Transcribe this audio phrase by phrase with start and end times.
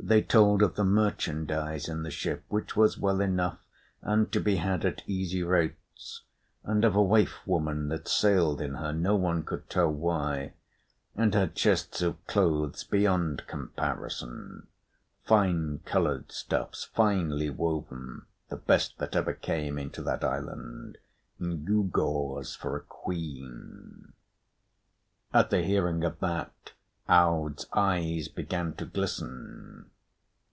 [0.00, 3.58] They told of the merchandise in the ship, which was well enough
[4.00, 6.22] and to be had at easy rates,
[6.62, 10.54] and of a waif woman that sailed in her, no one could tell why,
[11.16, 14.68] and had chests of clothes beyond comparison,
[15.26, 20.96] fine coloured stuffs, finely woven, the best that ever came into that island,
[21.40, 24.12] and gewgaws for a queen.
[25.34, 26.52] At the hearing of that
[27.10, 29.90] Aud's eyes began to glisten.